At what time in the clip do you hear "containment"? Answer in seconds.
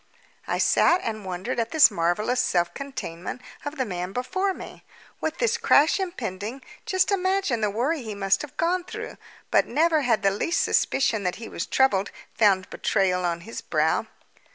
2.73-3.39